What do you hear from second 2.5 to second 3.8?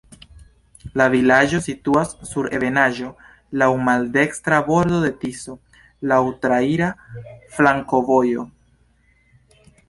ebenaĵo, laŭ